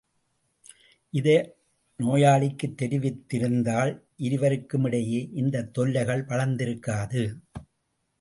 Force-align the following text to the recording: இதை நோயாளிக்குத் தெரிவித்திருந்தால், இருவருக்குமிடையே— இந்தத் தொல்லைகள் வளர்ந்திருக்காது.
இதை 1.09 1.53
நோயாளிக்குத் 1.99 2.81
தெரிவித்திருந்தால், 2.81 3.91
இருவருக்குமிடையே— 4.19 5.29
இந்தத் 5.33 5.73
தொல்லைகள் 5.73 6.25
வளர்ந்திருக்காது. 6.25 7.23